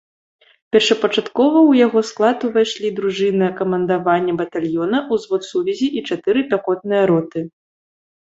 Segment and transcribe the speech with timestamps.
[0.75, 7.39] Першапачаткова ў яго склад увайшлі дружына камандавання батальёна, узвод сувязі і чатыры пяхотныя роты.